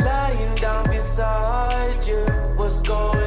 [0.00, 2.24] Lying down beside you,
[2.56, 3.25] what's going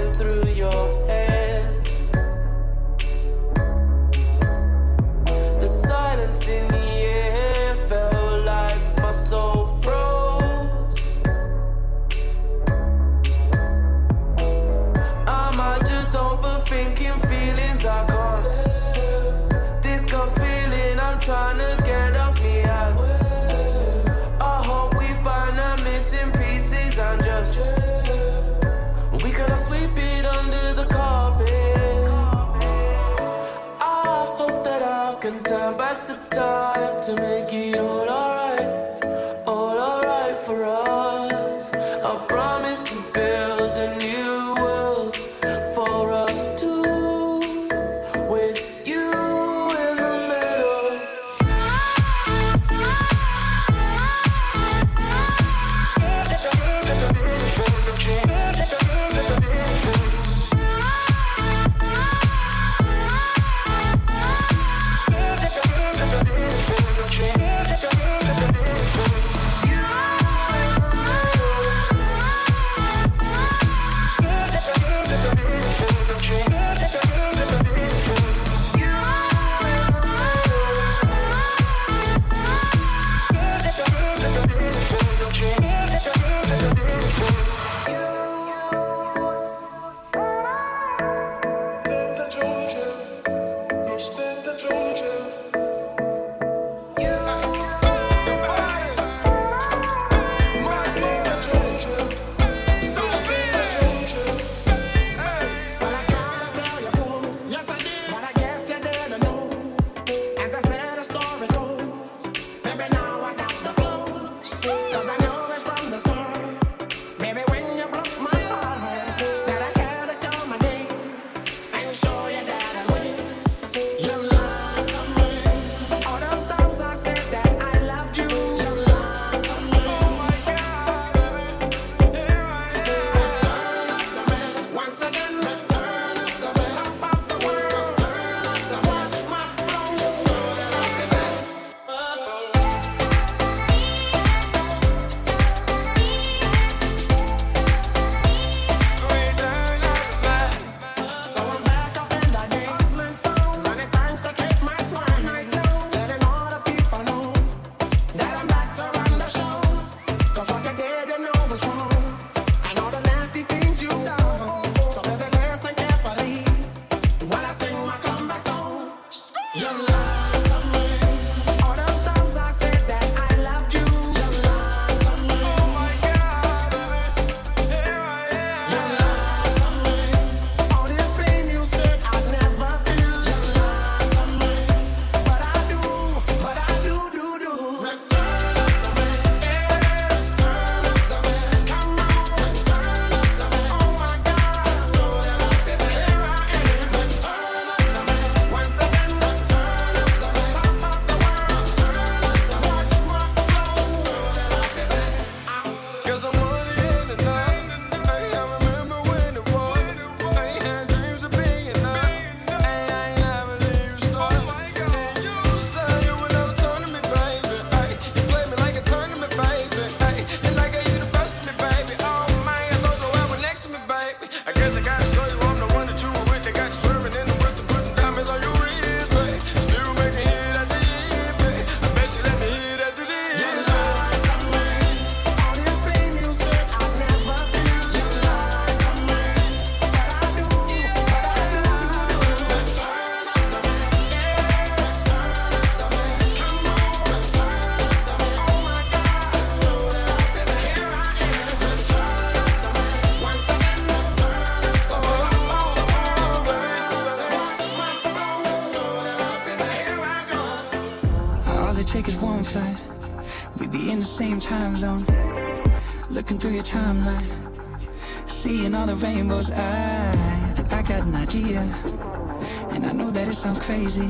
[273.40, 274.10] sounds crazy.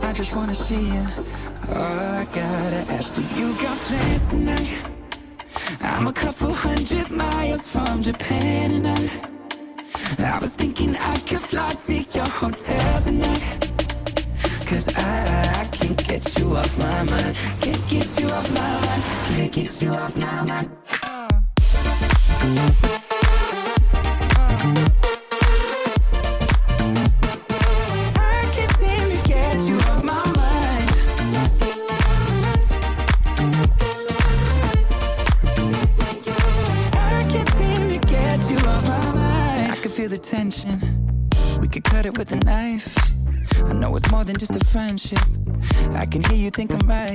[0.00, 1.06] I just wanna see you.
[1.68, 4.90] Oh, I gotta ask, do you got plans tonight?
[5.82, 11.70] I'm a couple hundred miles from Japan and I, I was thinking I could fly
[11.72, 13.70] to your hotel tonight.
[14.66, 17.36] Cause I, I can't get you off my mind.
[17.60, 19.02] Can't get you off my mind.
[19.36, 20.70] Can't get you off my mind.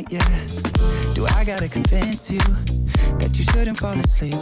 [0.01, 1.13] night, yeah.
[1.13, 2.39] Do I gotta convince you
[3.19, 4.33] that you shouldn't fall asleep?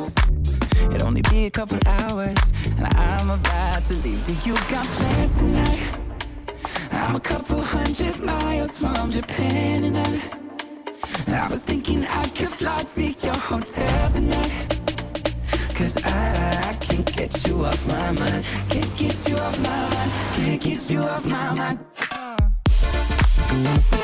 [0.94, 4.24] It'll only be a couple hours, and I'm about to leave.
[4.24, 5.98] Do you got plans tonight?
[6.92, 10.22] I'm a couple hundred miles from Japan, and I,
[11.28, 14.80] and I was thinking I could fly to your hotel tonight.
[15.76, 18.46] Cause I, I can't get you off my mind.
[18.70, 20.12] Can't get you off my mind.
[20.36, 21.80] Can't get you off my mind.
[23.52, 23.99] Uh.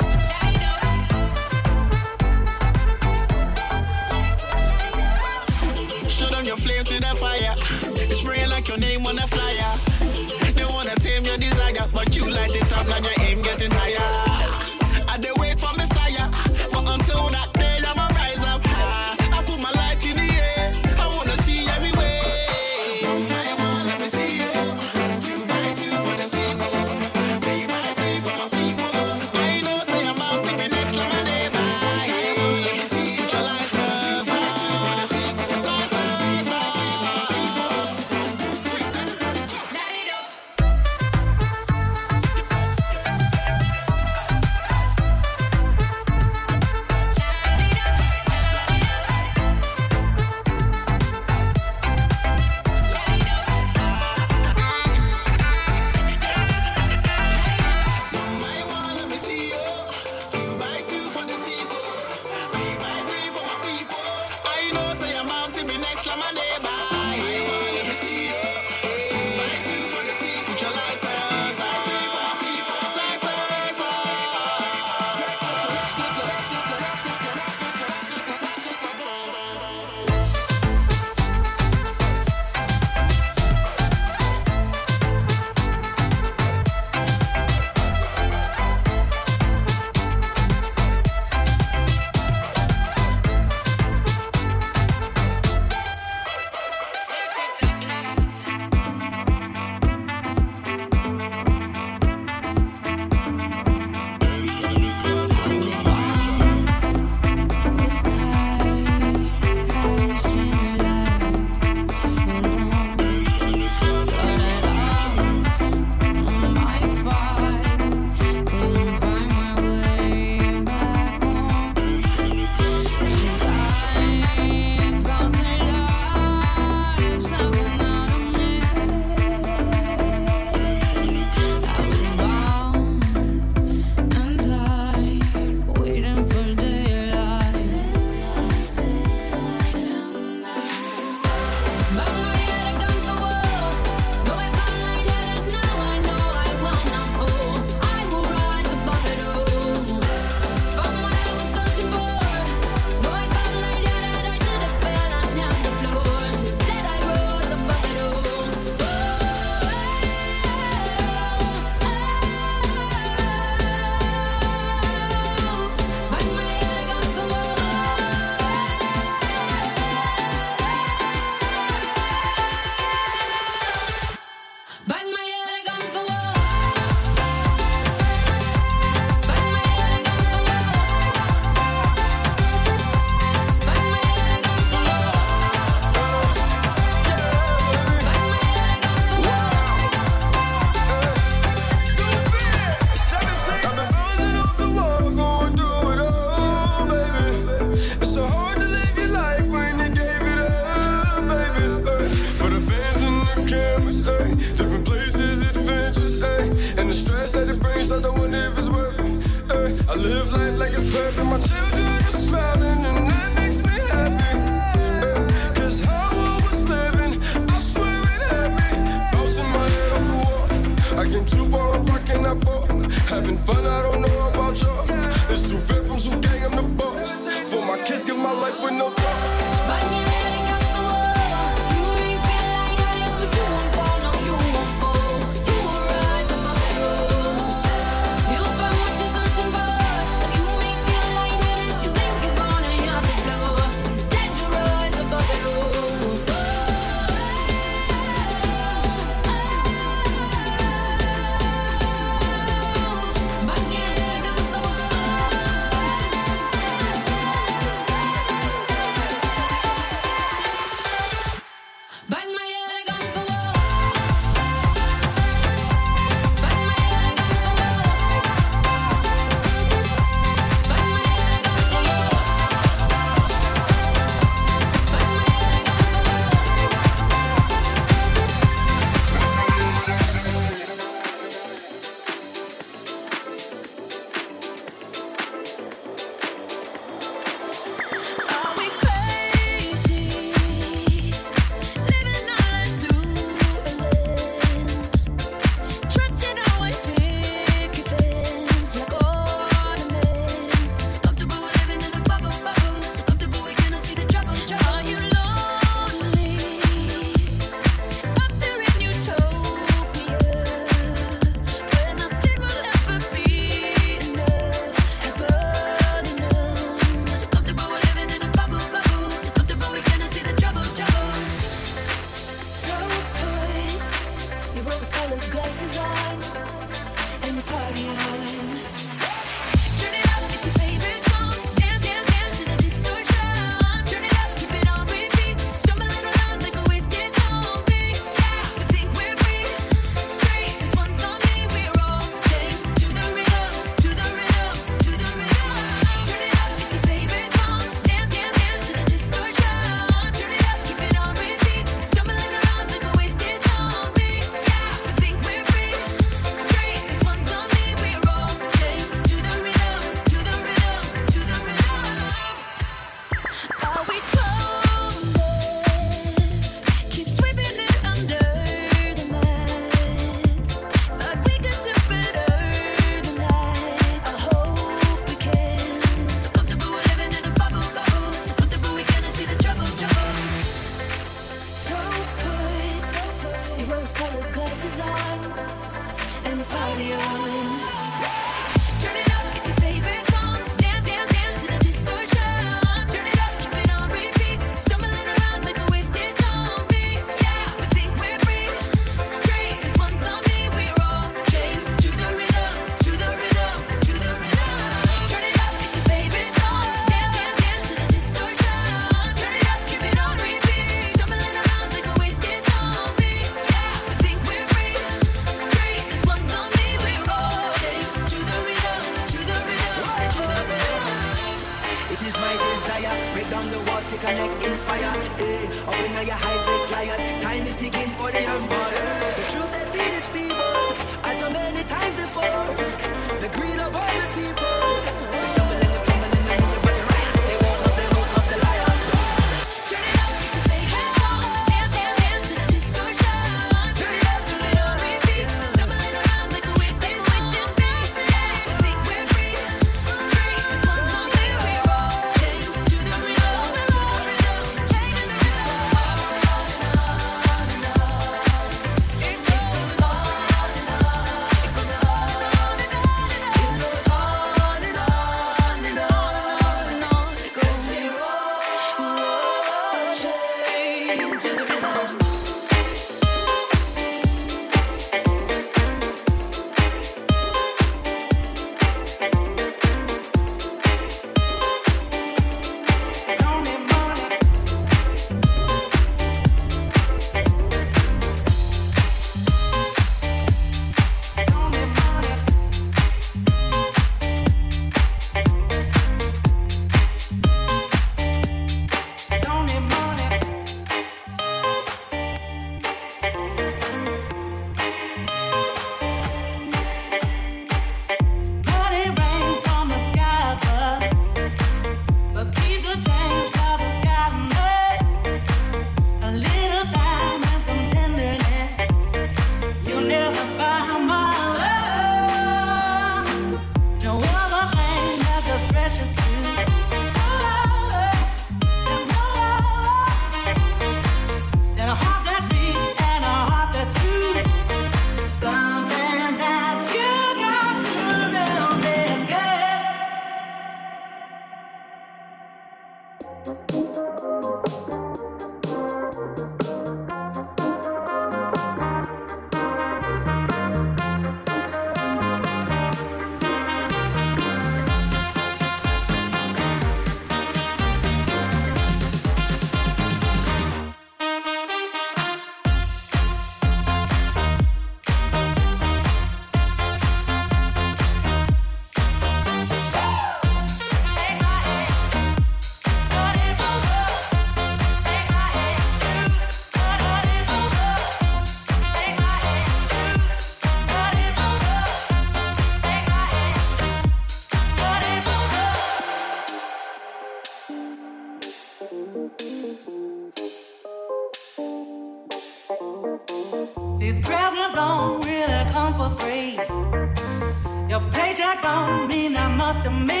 [599.53, 600.00] Much to me.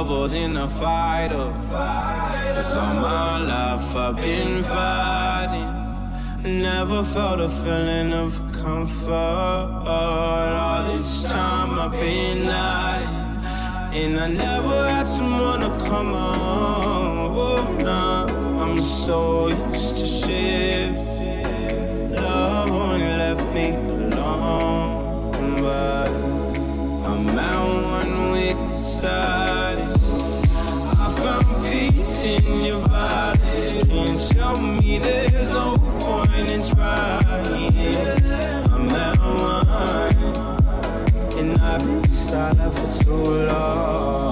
[0.00, 1.52] Lover than a fighter.
[2.54, 5.72] Cause all my life I've been fighting.
[6.62, 8.30] Never felt a feeling of
[8.62, 9.66] comfort.
[9.94, 17.36] All this time I've been hiding, and I never had someone to come on.
[17.36, 18.26] Oh, nah,
[18.62, 20.92] I'm so used to shit.
[22.24, 26.10] Love only left me alone, but
[27.10, 29.39] I'm out one with the silence.
[34.32, 37.76] Can't me there's no point in trying.
[38.72, 40.16] I'm at one,
[41.38, 44.29] and I've been silent for too long.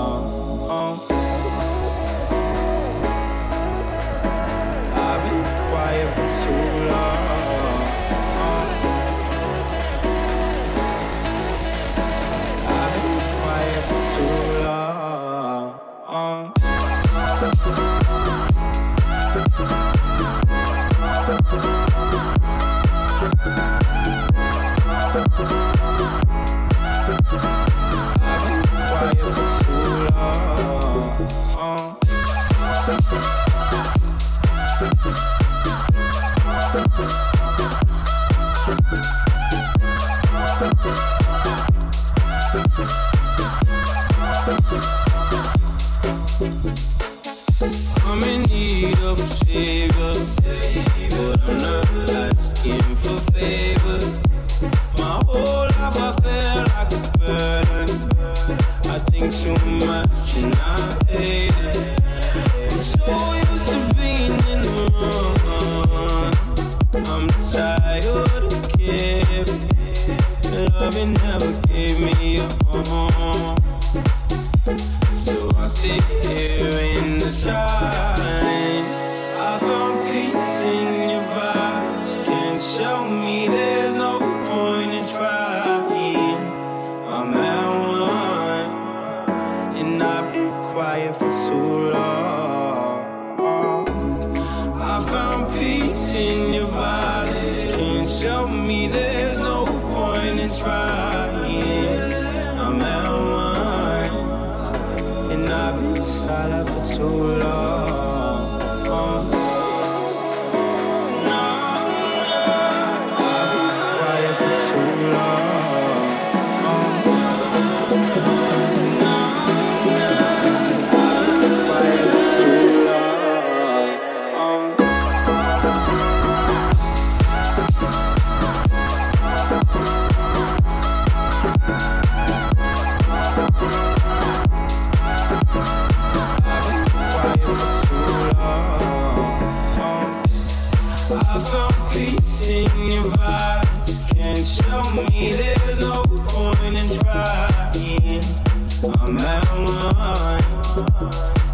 [148.80, 150.42] I'm at one,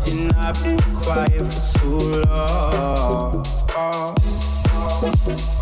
[0.06, 3.44] and I've been quiet for too long.
[5.26, 5.53] If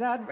[0.00, 0.28] I'd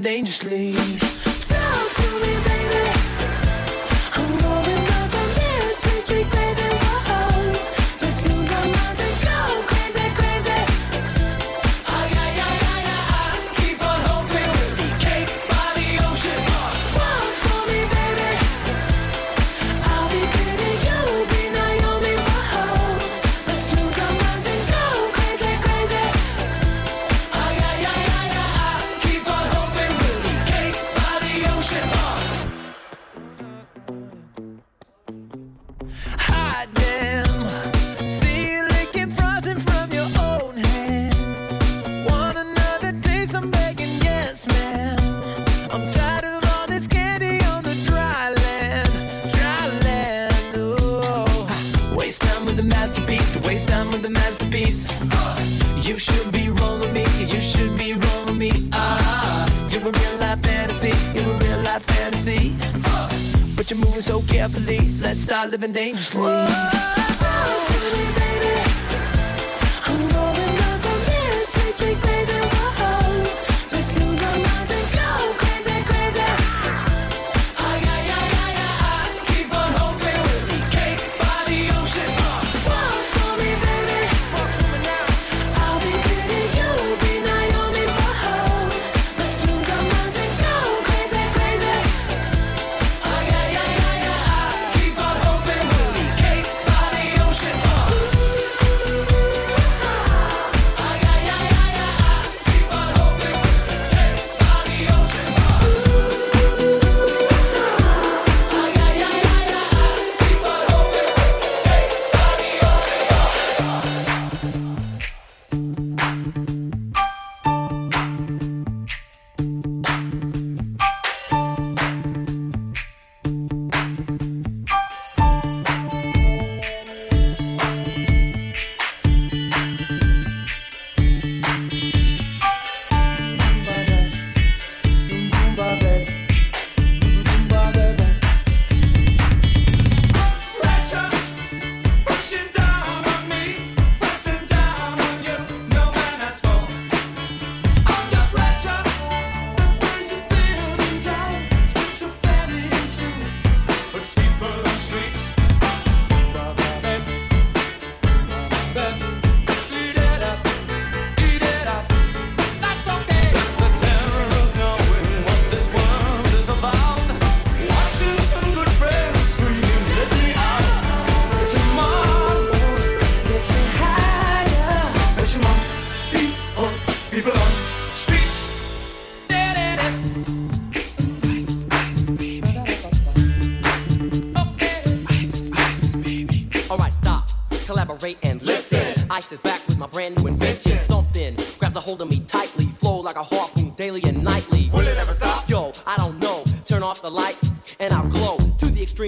[0.00, 0.73] dangerously.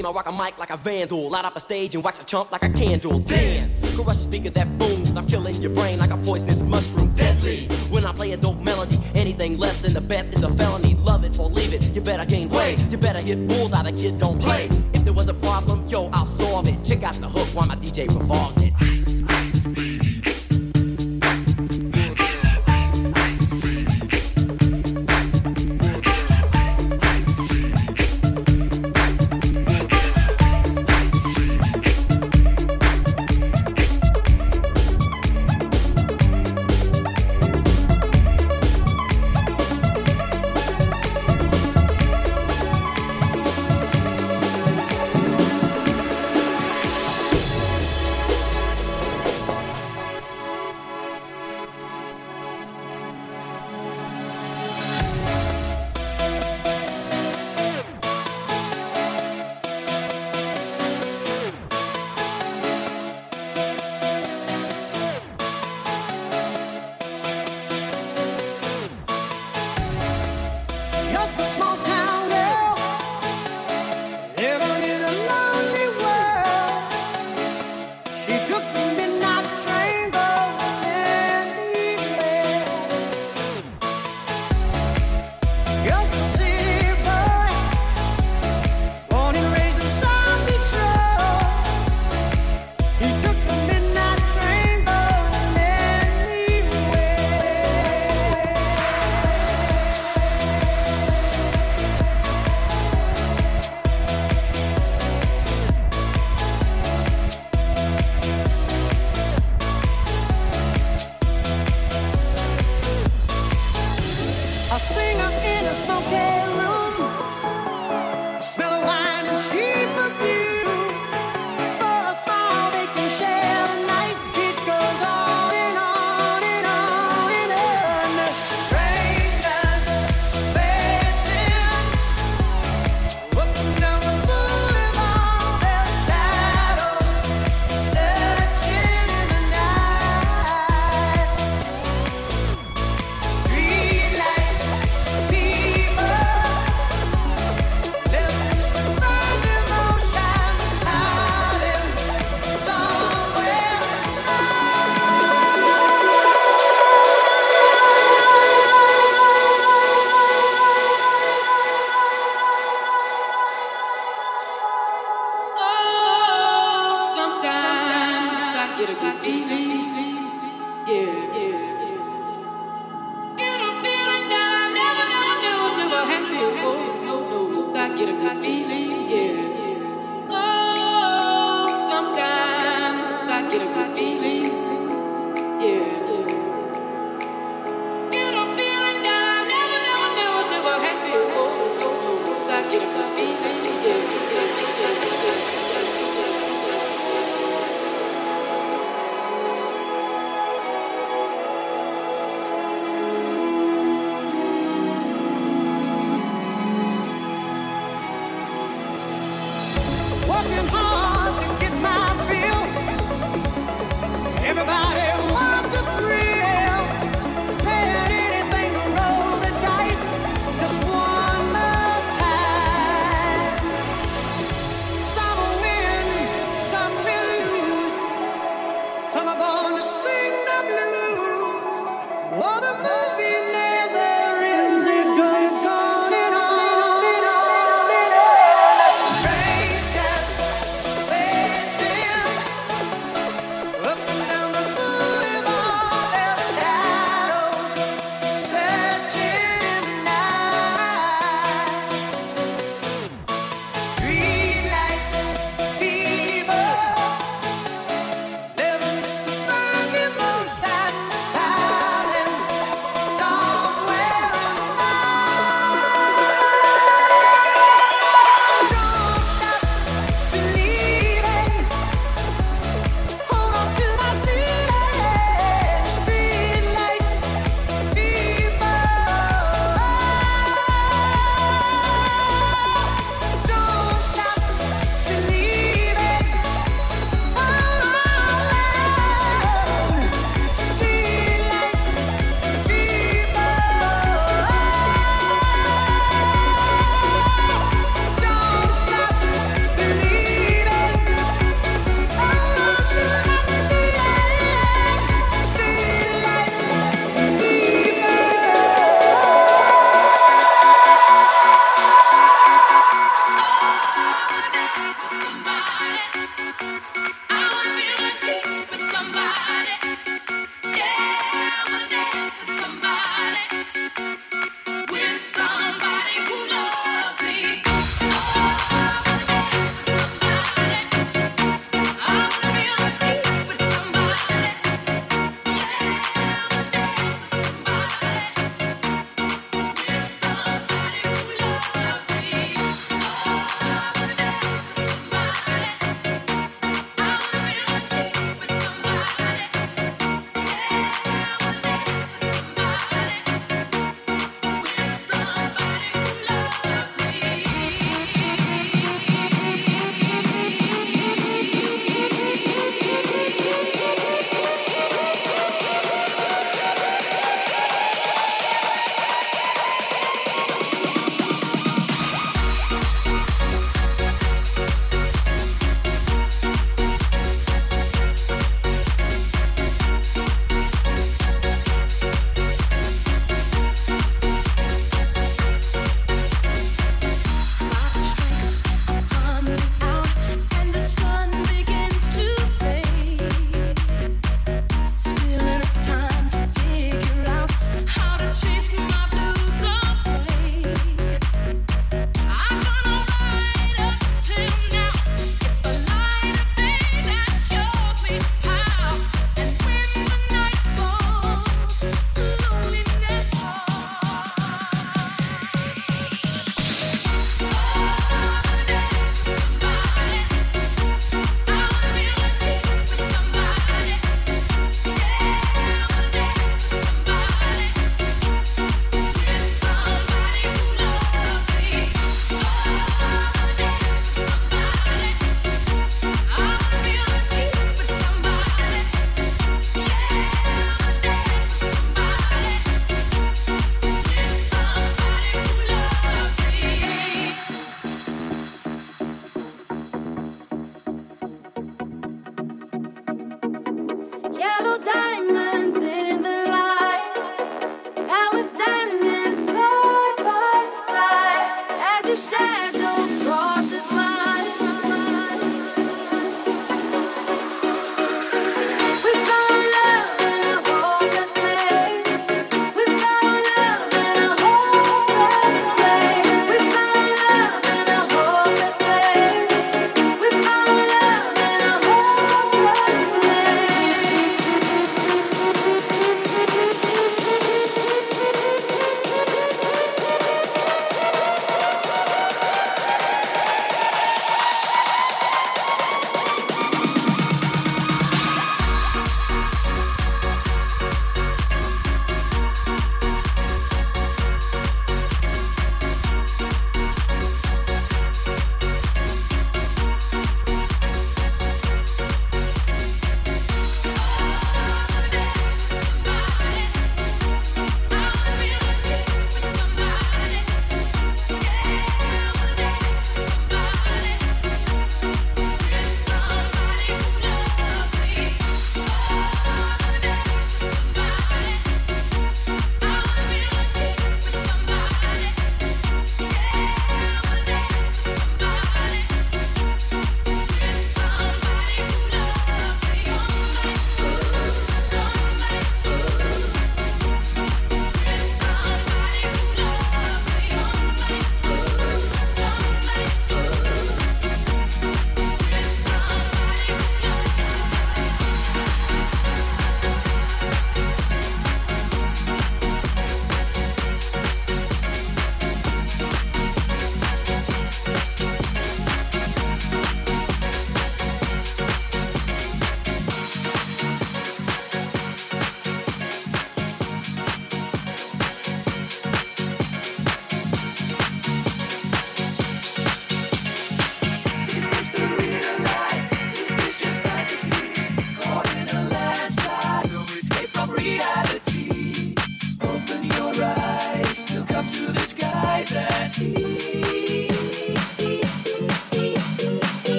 [0.00, 0.06] beam.
[0.06, 1.28] I rock a mic like a vandal.
[1.28, 3.18] Light up a stage and wax a chump like a candle.
[3.20, 3.94] Dance!
[3.96, 5.16] Crush the speaker that booms.
[5.16, 7.12] I'm killing your brain like a poisonous mushroom.
[7.12, 7.66] Deadly!
[7.90, 10.94] When I play a dope melody, anything less than the best is a felony.
[10.94, 11.94] Love it or leave it.
[11.94, 12.84] You better gain weight.
[12.90, 13.84] You better hit bulls out.
[13.84, 14.59] The kid don't play.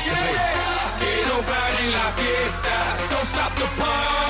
[0.00, 0.50] place to be.
[1.92, 3.08] La fiesta.
[3.10, 4.29] Don't stop the party.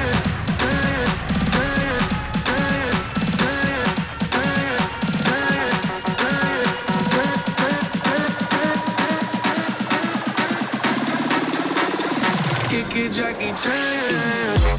[13.21, 14.70] Jackie Chan.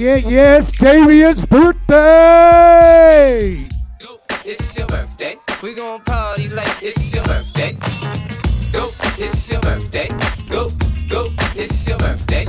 [0.00, 1.98] yeah, yeah, it's Darian's birthday.
[3.98, 5.36] Dope, it's your birthday.
[5.62, 7.76] We gon' party like it's your birthday.
[8.72, 10.08] Go, it's your birthday.
[10.48, 10.70] Go,
[11.10, 12.46] go, it's your birthday.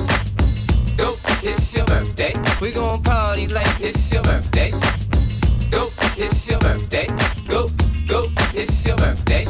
[0.95, 1.14] Go,
[1.44, 2.34] it's your birthday.
[2.61, 4.72] We gon' party like it's your birthday.
[5.69, 7.07] Go, it's your birthday.
[7.49, 7.68] Go,
[8.07, 9.44] go, it's your birthday.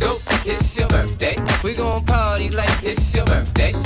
[0.00, 1.36] Go, it's your birthday.
[1.62, 3.85] We gon' party like it's your birthday.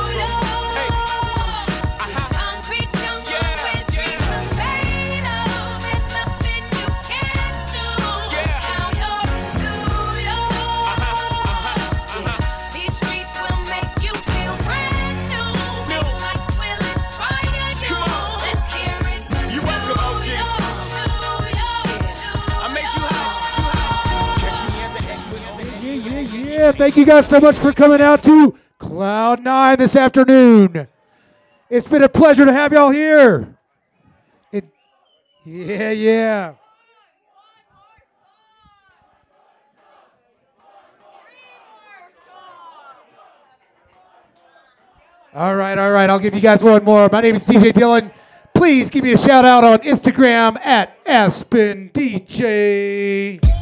[26.61, 30.87] Thank you guys so much for coming out to Cloud Nine this afternoon.
[31.71, 33.55] It's been a pleasure to have y'all here.
[34.51, 34.65] It,
[35.43, 36.53] yeah, yeah.
[45.33, 46.09] All right, all right.
[46.11, 47.09] I'll give you guys one more.
[47.11, 48.13] My name is DJ Dylan.
[48.53, 53.60] Please give me a shout out on Instagram at Aspen DJ.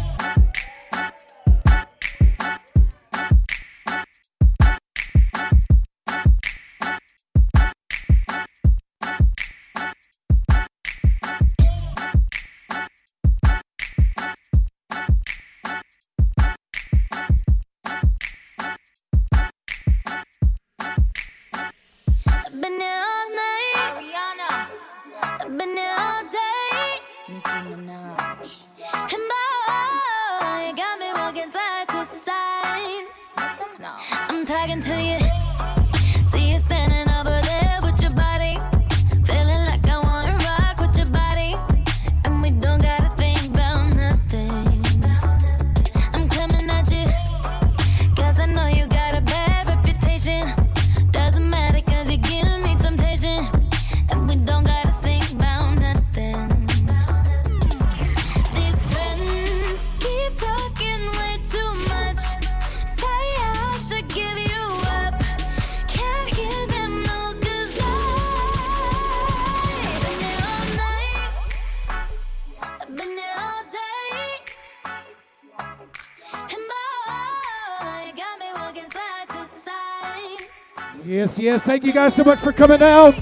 [81.49, 81.65] Yes.
[81.65, 83.15] Thank you guys so much for coming out.